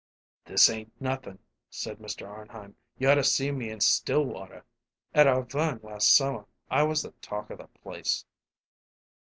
[0.45, 1.37] "This ain't nothin',"
[1.69, 2.27] said Mr.
[2.27, 2.75] Arnheim.
[2.97, 4.65] "You ought to see me in still water.
[5.13, 8.25] At Arverne last summer I was the talk of the place."